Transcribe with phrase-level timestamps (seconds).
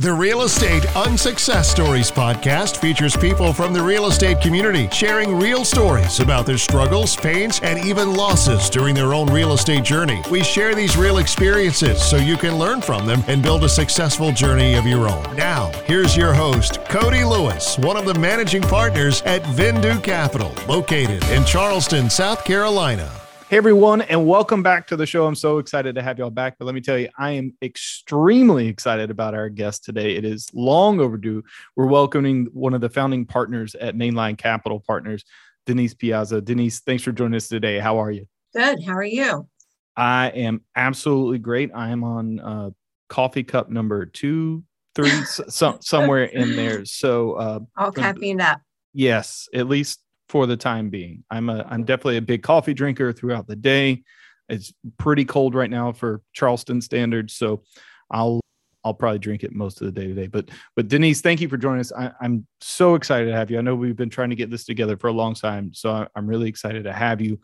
[0.00, 5.62] The Real Estate Unsuccess Stories podcast features people from the real estate community sharing real
[5.62, 10.22] stories about their struggles, pains, and even losses during their own real estate journey.
[10.30, 14.32] We share these real experiences so you can learn from them and build a successful
[14.32, 15.36] journey of your own.
[15.36, 21.22] Now, here's your host, Cody Lewis, one of the managing partners at Vindu Capital, located
[21.24, 23.12] in Charleston, South Carolina.
[23.50, 25.26] Hey everyone, and welcome back to the show.
[25.26, 26.54] I'm so excited to have y'all back.
[26.56, 30.14] But let me tell you, I am extremely excited about our guest today.
[30.14, 31.42] It is long overdue.
[31.74, 35.24] We're welcoming one of the founding partners at Mainline Capital Partners,
[35.66, 36.40] Denise Piazza.
[36.40, 37.80] Denise, thanks for joining us today.
[37.80, 38.28] How are you?
[38.54, 38.84] Good.
[38.84, 39.48] How are you?
[39.96, 41.72] I am absolutely great.
[41.74, 42.70] I am on uh,
[43.08, 44.62] coffee cup number two,
[44.94, 46.84] three, so, somewhere in there.
[46.86, 48.60] So uh, all caffeine up.
[48.92, 49.98] Yes, at least
[50.30, 51.24] for the time being.
[51.28, 54.04] I'm a I'm definitely a big coffee drinker throughout the day.
[54.48, 57.64] It's pretty cold right now for Charleston standards, so
[58.12, 58.40] I'll
[58.84, 60.28] I'll probably drink it most of the day today.
[60.28, 61.92] But but Denise, thank you for joining us.
[61.92, 63.58] I, am so excited to have you.
[63.58, 66.06] I know we've been trying to get this together for a long time, so I,
[66.14, 67.40] I'm really excited to have you.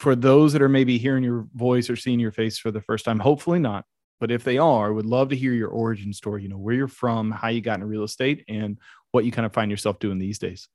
[0.00, 3.04] For those that are maybe hearing your voice or seeing your face for the first
[3.04, 3.84] time, hopefully not,
[4.20, 6.42] but if they are, would love to hear your origin story.
[6.42, 8.78] You know where you're from, how you got into real estate, and
[9.10, 10.68] what you kind of find yourself doing these days.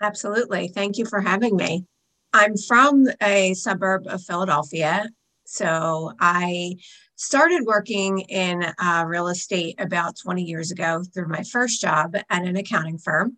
[0.00, 0.68] Absolutely.
[0.68, 1.84] Thank you for having me.
[2.32, 5.08] I'm from a suburb of Philadelphia.
[5.44, 6.76] So I
[7.16, 12.42] started working in uh, real estate about 20 years ago through my first job at
[12.44, 13.36] an accounting firm.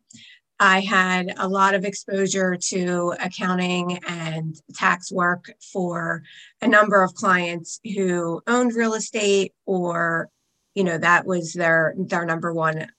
[0.59, 6.23] I had a lot of exposure to accounting and tax work for
[6.61, 10.29] a number of clients who owned real estate or
[10.75, 12.91] you know that was their their number one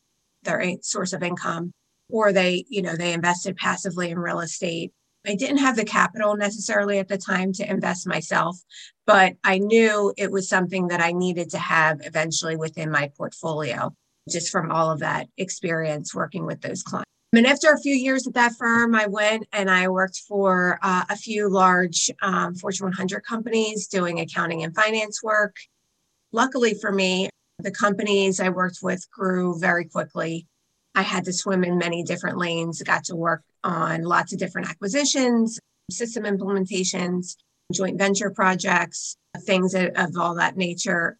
[0.42, 1.72] their source of income
[2.12, 4.92] or they, you know, they invested passively in real estate.
[5.26, 8.58] I didn't have the capital necessarily at the time to invest myself,
[9.06, 13.94] but I knew it was something that I needed to have eventually within my portfolio,
[14.30, 17.06] just from all of that experience working with those clients.
[17.34, 21.06] And after a few years at that firm, I went and I worked for uh,
[21.10, 25.56] a few large um, Fortune 100 companies doing accounting and finance work.
[26.34, 27.30] Luckily for me,
[27.60, 30.48] the companies I worked with grew very quickly.
[30.94, 34.70] I had to swim in many different lanes, got to work on lots of different
[34.70, 35.60] acquisitions,
[35.90, 37.38] system implementations,
[37.72, 39.16] joint venture projects,
[39.46, 41.18] things of all that nature.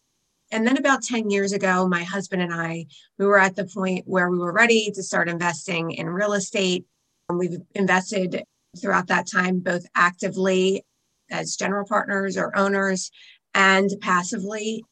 [0.50, 2.86] And then about 10 years ago, my husband and I,
[3.18, 6.84] we were at the point where we were ready to start investing in real estate.
[7.28, 8.42] And We've invested
[8.78, 10.84] throughout that time, both actively
[11.30, 13.10] as general partners or owners
[13.54, 14.84] and passively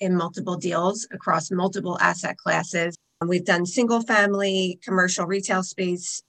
[0.00, 6.22] in multiple deals across multiple asset classes Um, we've done single family, commercial retail space,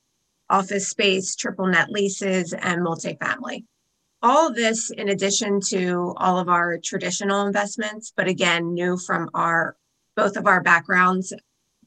[0.50, 3.66] office space, triple net leases, and multifamily.
[4.22, 9.76] All this in addition to all of our traditional investments, but again, new from our
[10.16, 11.34] both of our backgrounds,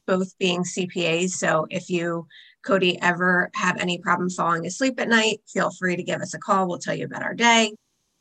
[0.07, 1.31] both being CPAs.
[1.31, 2.29] So if you,
[2.65, 6.39] Cody, ever have any problem falling asleep at night, feel free to give us a
[6.39, 6.69] call.
[6.69, 7.75] We'll tell you about our day.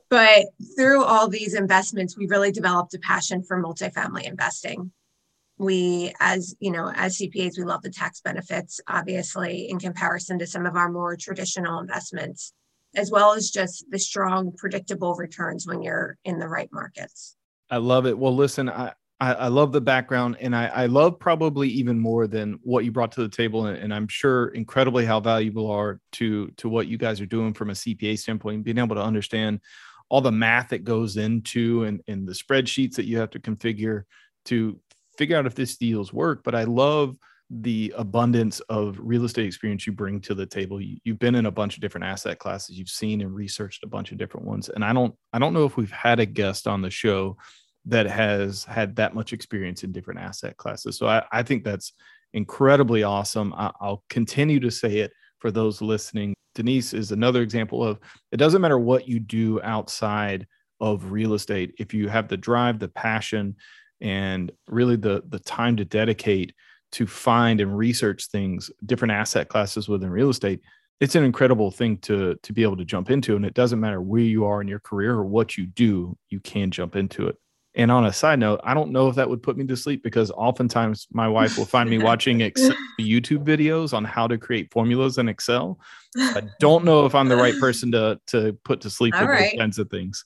[0.09, 4.91] But through all these investments, we really developed a passion for multifamily investing
[5.59, 10.47] we as you know as cpas we love the tax benefits obviously in comparison to
[10.47, 12.53] some of our more traditional investments
[12.96, 17.36] as well as just the strong predictable returns when you're in the right markets
[17.70, 21.68] i love it well listen i I, love the background and I, I love probably
[21.68, 23.66] even more than what you brought to the table.
[23.66, 27.53] And, and I'm sure incredibly how valuable are to, to what you guys are doing
[27.53, 29.59] from a CPA standpoint, being able to understand
[30.08, 34.03] all the math that goes into and, and the spreadsheets that you have to configure
[34.46, 34.80] to
[35.19, 36.44] figure out if this deals work.
[36.44, 37.18] But I love
[37.52, 40.80] the abundance of real estate experience you bring to the table.
[40.80, 42.78] You, have been in a bunch of different asset classes.
[42.78, 44.69] You've seen and researched a bunch of different ones.
[44.69, 47.38] And I don't, I don't know if we've had a guest on the show
[47.85, 50.97] that has had that much experience in different asset classes.
[50.97, 51.94] So I, I think that's
[52.34, 53.53] incredibly awesome.
[53.58, 56.34] I, I'll continue to say it for those listening.
[56.56, 58.00] Denise is another example of
[58.31, 60.47] it doesn't matter what you do outside
[60.79, 61.74] of real estate.
[61.78, 63.56] If you have the drive, the passion,
[64.02, 66.54] and really the the time to dedicate
[66.92, 70.62] to find and research things different asset classes within real estate
[71.00, 74.02] it's an incredible thing to to be able to jump into and it doesn't matter
[74.02, 77.35] where you are in your career or what you do you can jump into it.
[77.76, 80.03] And on a side note i don't know if that would put me to sleep
[80.03, 84.72] because oftentimes my wife will find me watching excel youtube videos on how to create
[84.72, 85.79] formulas in excel.
[86.18, 89.29] I don't know if i'm the right person to to put to sleep All with
[89.29, 89.52] right.
[89.52, 90.26] those kinds of things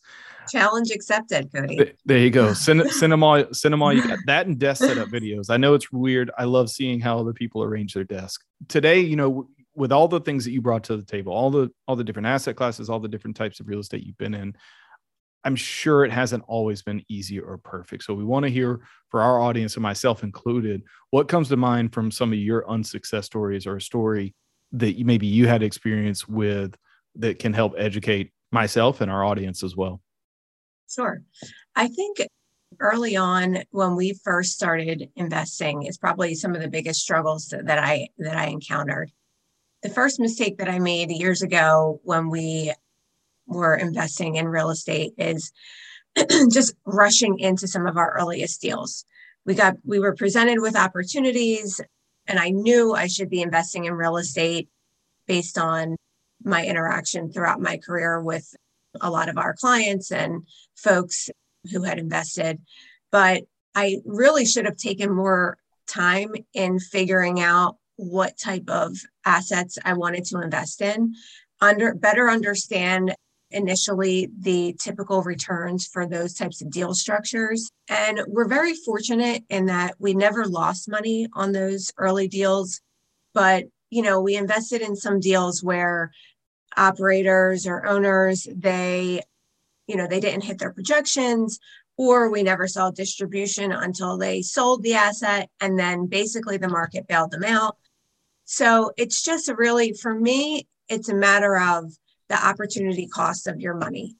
[0.49, 1.93] Challenge accepted, Cody.
[2.05, 2.53] There you go.
[2.53, 3.93] Cin- cinema, cinema.
[3.93, 5.49] You got that and desk setup videos.
[5.49, 6.31] I know it's weird.
[6.37, 8.41] I love seeing how other people arrange their desk.
[8.67, 11.69] Today, you know, with all the things that you brought to the table, all the
[11.87, 14.55] all the different asset classes, all the different types of real estate you've been in,
[15.43, 18.03] I'm sure it hasn't always been easy or perfect.
[18.03, 21.93] So we want to hear for our audience and myself included, what comes to mind
[21.93, 24.33] from some of your unsuccess stories or a story
[24.73, 26.75] that you, maybe you had experience with
[27.15, 30.01] that can help educate myself and our audience as well?
[30.93, 31.21] Sure.
[31.75, 32.21] I think
[32.79, 37.79] early on when we first started investing is probably some of the biggest struggles that
[37.79, 39.11] I that I encountered.
[39.81, 42.73] The first mistake that I made years ago when we
[43.45, 45.51] were investing in real estate is
[46.51, 49.05] just rushing into some of our earliest deals.
[49.45, 51.81] We got we were presented with opportunities
[52.27, 54.69] and I knew I should be investing in real estate
[55.27, 55.97] based on
[56.43, 58.53] my interaction throughout my career with
[59.01, 60.43] a lot of our clients and
[60.75, 61.29] folks
[61.71, 62.59] who had invested.
[63.11, 63.43] But
[63.75, 65.57] I really should have taken more
[65.87, 71.13] time in figuring out what type of assets I wanted to invest in,
[71.61, 73.15] under better understand
[73.51, 77.69] initially the typical returns for those types of deal structures.
[77.87, 82.81] And we're very fortunate in that we never lost money on those early deals.
[83.33, 86.11] But, you know, we invested in some deals where
[86.77, 89.21] operators or owners, they,
[89.87, 91.59] you know, they didn't hit their projections
[91.97, 97.07] or we never saw distribution until they sold the asset and then basically the market
[97.07, 97.77] bailed them out.
[98.45, 101.93] So it's just really, for me, it's a matter of
[102.29, 104.15] the opportunity cost of your money.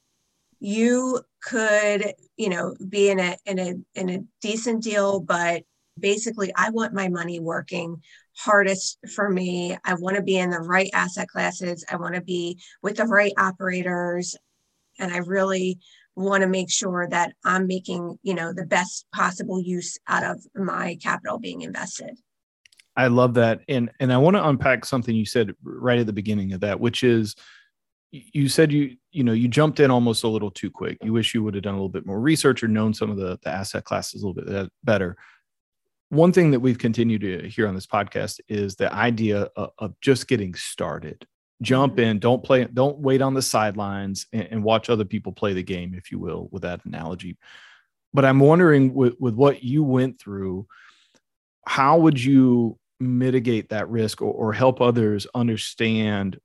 [0.59, 5.63] You could, you know, be in a in a in a decent deal, but
[5.99, 8.01] basically I want my money working
[8.37, 9.77] hardest for me.
[9.83, 11.85] I want to be in the right asset classes.
[11.89, 14.35] I want to be with the right operators.
[14.99, 15.79] And I really
[16.15, 20.43] want to make sure that I'm making, you know, the best possible use out of
[20.55, 22.17] my capital being invested.
[22.95, 23.61] I love that.
[23.67, 26.79] And and I want to unpack something you said right at the beginning of that,
[26.79, 27.35] which is
[28.13, 31.33] you said you you know you jumped in almost a little too quick you wish
[31.33, 33.49] you would have done a little bit more research or known some of the, the
[33.49, 35.17] asset classes a little bit uh, better
[36.13, 39.99] one thing that we've continued to hear on this podcast is the idea of, of
[39.99, 41.25] just getting started.
[41.61, 42.01] Jump mm-hmm.
[42.01, 45.63] in don't play don't wait on the sidelines and, and, watch other people play the
[45.63, 47.37] game if you will with that analogy.
[48.13, 50.67] But i'm wondering with, with what you went through
[51.65, 56.39] how would you mitigate that risk or, or help others understand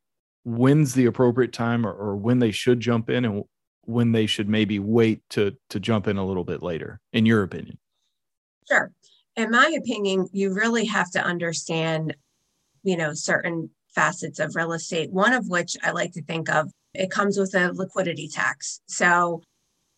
[0.44, 3.44] when's the appropriate time or, or when they should jump in and
[3.82, 7.42] when they should maybe wait to to jump in a little bit later in your
[7.42, 7.78] opinion?
[8.66, 8.92] Sure
[9.38, 12.14] in my opinion you really have to understand
[12.82, 16.70] you know certain facets of real estate one of which i like to think of
[16.94, 18.80] it comes with a liquidity tax.
[18.86, 19.42] So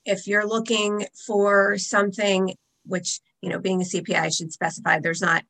[0.04, 2.54] if you're looking for something
[2.84, 5.44] which you know being a cpa i should specify there's not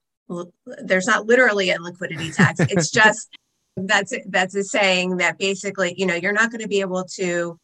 [0.85, 2.61] there's not literally a liquidity tax.
[2.61, 3.29] It's just
[3.77, 7.59] that's that's a saying that basically you know you're not going to be able to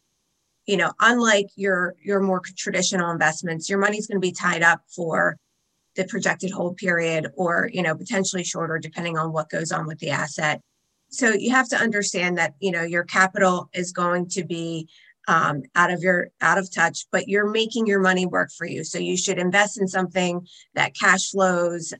[0.65, 4.81] you know unlike your your more traditional investments your money's going to be tied up
[4.95, 5.37] for
[5.97, 9.99] the projected hold period or you know potentially shorter depending on what goes on with
[9.99, 10.61] the asset.
[11.09, 14.87] So you have to understand that you know your capital is going to be
[15.27, 18.85] um, out of your out of touch but you're making your money work for you.
[18.85, 21.93] So you should invest in something that cash flows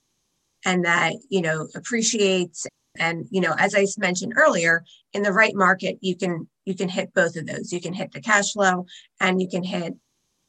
[0.64, 2.66] and that you know appreciates.
[3.00, 4.84] And you know as i mentioned earlier
[5.14, 7.74] in the right market you can you can hit both of those.
[7.74, 8.86] You can hit the cash flow
[9.20, 9.94] and you can hit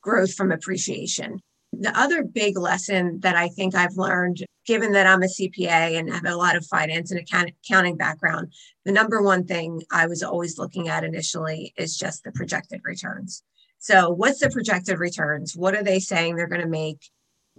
[0.02, 1.40] growth from appreciation
[1.72, 6.12] the other big lesson that i think i've learned given that i'm a cpa and
[6.12, 8.52] have a lot of finance and accounting background
[8.84, 13.42] the number one thing i was always looking at initially is just the projected returns.
[13.78, 15.56] So what's the projected returns?
[15.56, 17.10] What are they saying they're going to make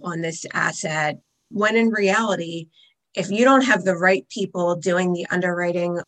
[0.02, 1.18] on this asset?
[1.50, 2.68] When in reality
[3.14, 5.98] if you don't have the right people doing the underwriting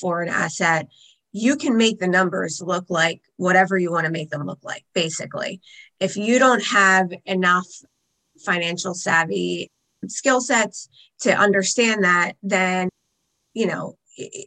[0.00, 0.88] for an asset,
[1.38, 4.84] you can make the numbers look like whatever you want to make them look like,
[4.94, 5.60] basically.
[6.00, 7.66] If you don't have enough
[8.44, 9.70] financial savvy
[10.06, 10.88] skill sets
[11.20, 12.88] to understand that, then
[13.54, 13.96] you know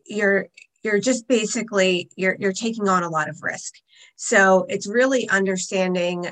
[0.05, 0.47] you're
[0.83, 3.75] you're just basically you're you're taking on a lot of risk.
[4.15, 6.31] So it's really understanding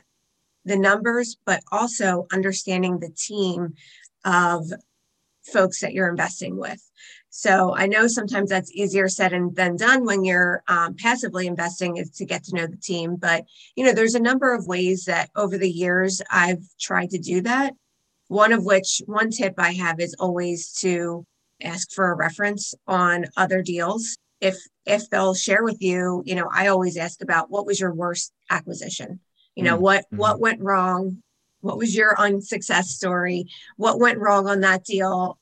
[0.65, 3.73] the numbers, but also understanding the team
[4.25, 4.65] of
[5.43, 6.81] folks that you're investing with.
[7.29, 12.10] So I know sometimes that's easier said than done when you're um, passively investing is
[12.12, 13.15] to get to know the team.
[13.15, 17.19] But you know, there's a number of ways that over the years I've tried to
[17.19, 17.74] do that.
[18.27, 21.25] One of which, one tip I have is always to
[21.62, 24.17] ask for a reference on other deals.
[24.41, 27.93] If if they'll share with you, you know, I always ask about what was your
[27.93, 29.19] worst acquisition.
[29.55, 29.84] You know, mm-hmm.
[29.84, 31.22] what what went wrong
[31.61, 33.45] what was your unsuccess story?
[33.77, 35.37] What went wrong on that deal?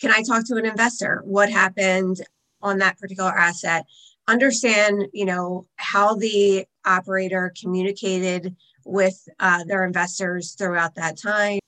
[0.00, 1.22] Can I talk to an investor?
[1.24, 2.20] What happened
[2.62, 3.84] on that particular asset?
[4.26, 11.58] Understand, you know, how the operator communicated with uh, their investors throughout that time,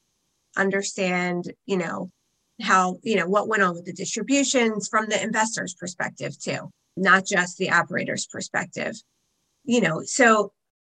[0.56, 2.10] understand, you know,
[2.60, 7.24] how, you know, what went on with the distributions from the investor's perspective too, not
[7.26, 8.94] just the operator's perspective.
[9.64, 10.52] You know, so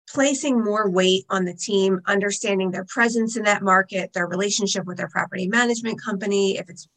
[0.09, 4.97] placing more weight on the team, understanding their presence in that market, their relationship with
[4.97, 6.87] their property management company, if it's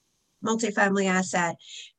[0.44, 1.56] multifamily asset,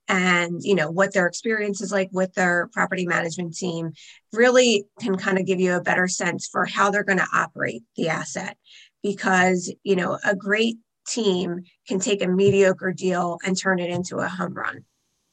[0.07, 3.91] and you know what their experience is like with their property management team
[4.33, 7.83] really can kind of give you a better sense for how they're going to operate
[7.95, 8.57] the asset.
[9.03, 14.17] Because you know a great team can take a mediocre deal and turn it into
[14.17, 14.83] a home run.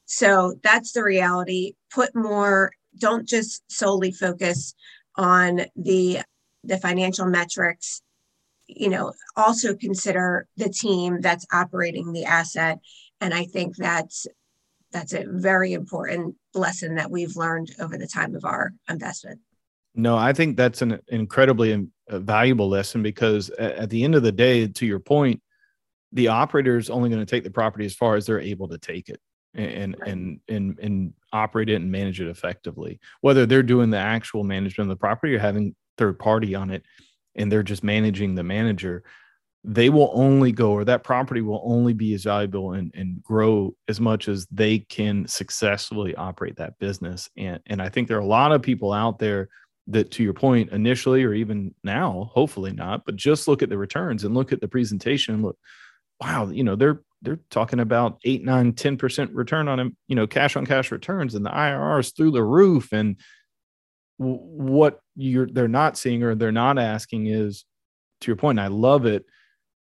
[0.05, 1.75] So that's the reality.
[1.93, 4.75] Put more don't just solely focus
[5.17, 6.21] on the
[6.65, 8.03] the financial metrics
[8.67, 12.79] you know also consider the team that's operating the asset.
[13.21, 14.27] And i think that's
[14.93, 19.41] that's a very important lesson that we've learned over the time of our investment.
[19.95, 24.33] No i think that's an incredibly um, valuable lesson because at the end of the
[24.33, 25.41] day to your point
[26.13, 28.79] the operator is only going to take the property as far as they're able to
[28.79, 29.21] take it
[29.57, 33.01] and and and and operate it and manage it effectively.
[33.21, 36.83] Whether they're doing the actual management of the property or having third party on it,
[37.35, 39.03] and they're just managing the manager,
[39.65, 43.75] they will only go or that property will only be as valuable and, and grow
[43.89, 47.29] as much as they can successfully operate that business.
[47.37, 49.49] And and I think there are a lot of people out there
[49.89, 53.79] that to your point initially or even now hopefully not but just look at the
[53.79, 55.57] returns and look at the presentation and look
[56.21, 60.27] wow you know they're they're talking about eight, nine, 10% return on them, you know,
[60.27, 62.93] cash on cash returns and the IRRs through the roof.
[62.93, 63.17] And
[64.19, 67.65] what you're they're not seeing or they're not asking is
[68.23, 69.25] to your point, I love it.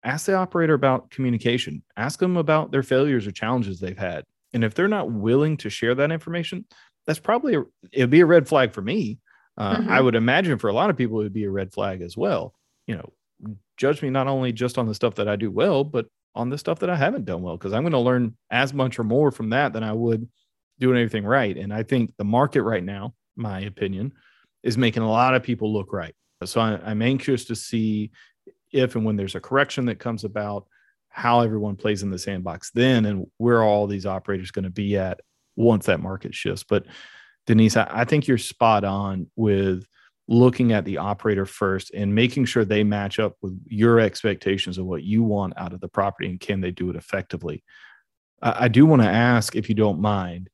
[0.03, 1.83] Ask the operator about communication.
[1.95, 4.25] Ask them about their failures or challenges they've had.
[4.53, 6.65] And if they're not willing to share that information,
[7.05, 9.19] that's probably a, it'd be a red flag for me.
[9.57, 9.89] Uh, mm-hmm.
[9.89, 12.17] I would imagine for a lot of people it would be a red flag as
[12.17, 12.53] well.
[12.87, 16.07] You know, judge me not only just on the stuff that I do well, but
[16.35, 19.00] on the stuff that I haven't done well because I'm going to learn as much
[19.00, 20.27] or more from that than I would
[20.79, 21.55] doing anything right.
[21.57, 24.13] And I think the market right now, my opinion,
[24.63, 26.15] is making a lot of people look right.
[26.45, 28.11] So I, I'm anxious to see
[28.71, 30.65] if and when there's a correction that comes about,
[31.13, 34.97] how everyone plays in the sandbox then and where all these operators going to be
[34.97, 35.19] at
[35.57, 36.63] once that market shifts.
[36.63, 36.85] But
[37.45, 39.83] Denise, I, I think you're spot on with
[40.31, 44.85] looking at the operator first and making sure they match up with your expectations of
[44.85, 47.61] what you want out of the property and can they do it effectively.
[48.41, 50.50] I, do want to ask, if you don't mind,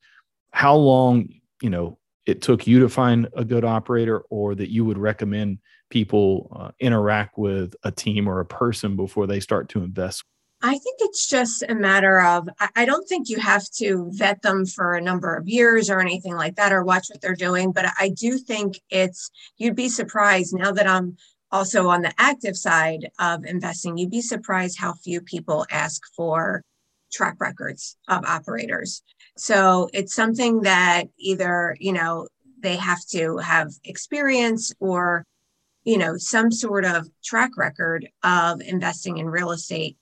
[0.50, 1.28] how long
[1.62, 5.58] you know it took you to find a good operator, or that you would recommend
[5.90, 10.24] people uh, interact with a team or a person before they start to invest
[10.60, 14.66] I think it's just a matter of, I don't think you have to vet them
[14.66, 17.70] for a number of years or anything like that or watch what they're doing.
[17.70, 21.16] But I do think it's, you'd be surprised now that I'm
[21.52, 26.62] also on the active side of investing, you'd be surprised how few people ask for
[27.12, 29.02] track records of operators.
[29.36, 32.26] So it's something that either, you know,
[32.60, 35.24] they have to have experience or,
[35.84, 39.96] you know, some sort of track record of investing in real estate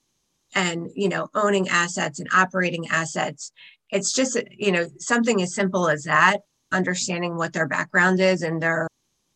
[0.55, 3.51] and you know owning assets and operating assets
[3.89, 6.39] it's just you know something as simple as that
[6.71, 8.87] understanding what their background is and their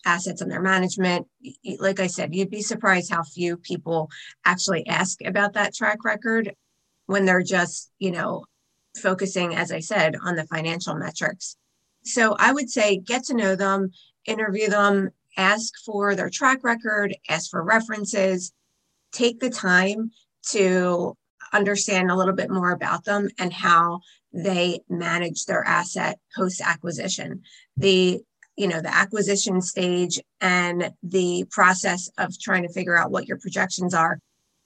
[0.06, 1.27] assets and their management
[1.80, 4.10] like i said you'd be surprised how few people
[4.46, 6.53] actually ask about that track record
[7.06, 8.44] when they're just you know
[8.98, 11.56] focusing as i said on the financial metrics.
[12.03, 13.91] So i would say get to know them
[14.25, 18.51] interview them ask for their track record ask for references
[19.12, 20.12] take the time
[20.50, 21.15] to
[21.53, 24.00] understand a little bit more about them and how
[24.33, 27.41] they manage their asset post acquisition.
[27.77, 28.21] The
[28.57, 33.38] you know the acquisition stage and the process of trying to figure out what your
[33.38, 34.19] projections are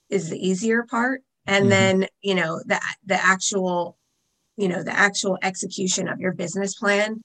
[0.10, 1.70] is the easier part and mm-hmm.
[1.70, 3.98] then you know the the actual
[4.58, 7.22] you know the actual execution of your business plan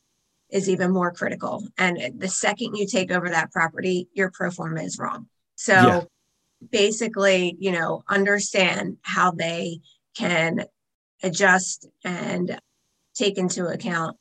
[0.50, 4.82] is even more critical and the second you take over that property your pro forma
[4.82, 5.26] is wrong
[5.56, 6.00] so yeah
[6.68, 9.80] basically, you know, understand how they
[10.16, 10.64] can
[11.22, 12.58] adjust and
[13.14, 14.16] take into account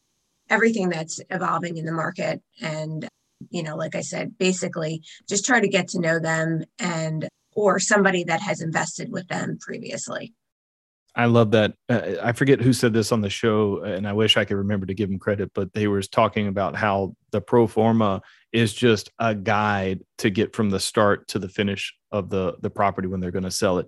[0.49, 2.41] everything that's evolving in the market.
[2.61, 3.07] And,
[3.49, 7.79] you know, like I said, basically just try to get to know them and or
[7.79, 10.33] somebody that has invested with them previously.
[11.15, 11.73] I love that.
[11.89, 14.85] Uh, I forget who said this on the show, and I wish I could remember
[14.85, 18.21] to give him credit, but they were talking about how the pro forma
[18.53, 22.69] is just a guide to get from the start to the finish of the the
[22.69, 23.87] property when they're going to sell it.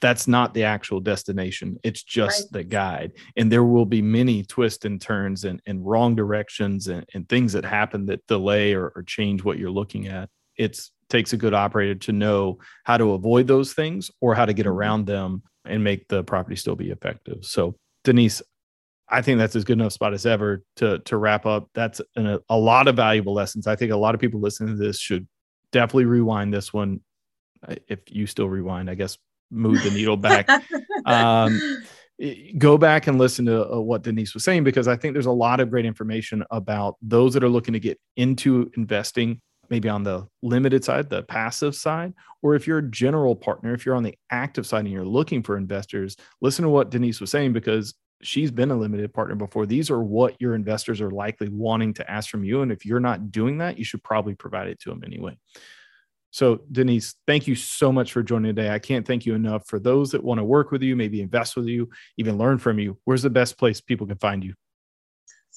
[0.00, 1.76] that's not the actual destination.
[1.82, 2.52] It's just Right.
[2.52, 3.12] the guide.
[3.36, 7.52] And there will be many twists and turns and, and wrong directions and, and things
[7.54, 10.28] that happen that delay or, or change what you're looking at.
[10.56, 14.52] It takes a good operator to know how to avoid those things or how to
[14.52, 17.44] get around them and make the property still be effective.
[17.44, 18.42] So, Denise,
[19.08, 21.68] I think that's as good enough spot as ever to to wrap up.
[21.74, 23.66] That's an, a lot of valuable lessons.
[23.66, 25.26] I think a lot of people listening to this should
[25.72, 27.00] definitely rewind this one.
[27.88, 29.18] If you still rewind, I guess
[29.50, 30.48] move the needle back.
[31.06, 31.58] Um,
[32.58, 35.30] go back and listen to uh, what Denise was saying because I think there's a
[35.32, 40.02] lot of great information about those that are looking to get into investing, maybe on
[40.02, 44.02] the limited side, the passive side, or if you're a general partner, if you're on
[44.02, 47.94] the active side and you're looking for investors, listen to what Denise was saying because
[48.22, 49.66] she's been a limited partner before.
[49.66, 52.62] These are what your investors are likely wanting to ask from you.
[52.62, 55.38] And if you're not doing that, you should probably provide it to them anyway.
[56.30, 58.70] So, Denise, thank you so much for joining today.
[58.70, 61.56] I can't thank you enough for those that want to work with you, maybe invest
[61.56, 62.98] with you, even learn from you.
[63.04, 64.54] Where's the best place people can find you?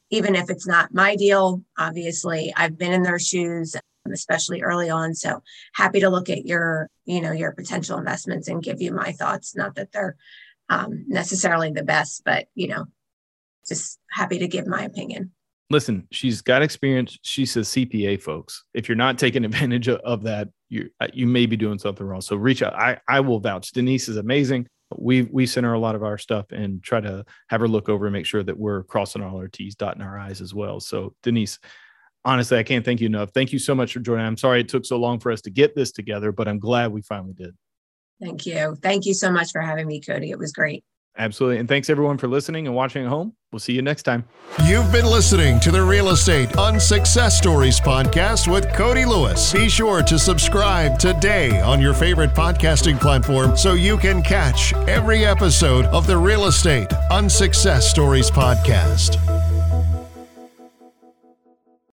[0.09, 1.63] even if it's not my deal.
[1.77, 3.75] Obviously, I've been in their shoes,
[4.11, 5.13] especially early on.
[5.13, 5.43] So
[5.73, 9.55] happy to look at your, you know, your potential investments and give you my thoughts.
[9.55, 10.15] Not that they're
[10.69, 12.85] um, necessarily the best, but you know,
[13.67, 15.31] just happy to give my opinion.
[15.71, 17.17] Listen, she's got experience.
[17.23, 18.65] She's a CPA, folks.
[18.73, 22.21] If you're not taking advantage of, that, you uh, you may be doing something wrong.
[22.21, 22.75] So reach out.
[22.75, 23.71] I I will vouch.
[23.71, 24.67] Denise is amazing.
[24.97, 27.87] We we send her a lot of our stuff and try to have her look
[27.87, 30.81] over and make sure that we're crossing all our T's, dotting our I's as well.
[30.81, 31.59] So Denise,
[32.25, 33.31] honestly, I can't thank you enough.
[33.33, 34.25] Thank you so much for joining.
[34.25, 36.91] I'm sorry it took so long for us to get this together, but I'm glad
[36.91, 37.55] we finally did.
[38.21, 38.77] Thank you.
[38.81, 40.29] Thank you so much for having me, Cody.
[40.29, 40.83] It was great.
[41.17, 41.57] Absolutely.
[41.59, 43.33] And thanks everyone for listening and watching at home.
[43.51, 44.23] We'll see you next time.
[44.65, 49.51] You've been listening to the Real Estate Unsuccess Stories podcast with Cody Lewis.
[49.51, 55.25] Be sure to subscribe today on your favorite podcasting platform so you can catch every
[55.25, 59.40] episode of the Real Estate Unsuccess Stories podcast.